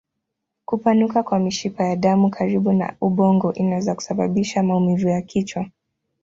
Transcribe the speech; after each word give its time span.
Kupanuka 0.65 1.23
kwa 1.23 1.39
mishipa 1.39 1.83
ya 1.83 1.95
damu 1.95 2.29
karibu 2.29 2.73
na 2.73 2.95
ubongo 3.01 3.53
inaweza 3.53 3.95
kusababisha 3.95 4.63
maumivu 4.63 5.07
ya 5.07 5.21
kichwa. 5.21 5.65